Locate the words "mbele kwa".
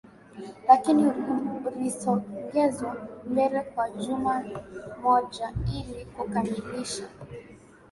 3.31-3.89